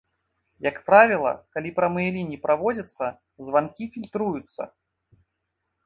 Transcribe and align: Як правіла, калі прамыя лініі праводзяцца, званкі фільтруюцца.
Як 0.67 0.77
правіла, 0.87 1.33
калі 1.57 1.73
прамыя 1.77 2.09
лініі 2.17 2.41
праводзяцца, 2.47 3.13
званкі 3.49 3.83
фільтруюцца. 3.97 4.63